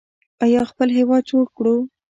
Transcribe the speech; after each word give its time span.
آیا 0.43 0.61
خپل 0.71 0.87
هیواد 0.97 1.23
جوړ 1.31 1.45
کړو؟ 1.57 1.75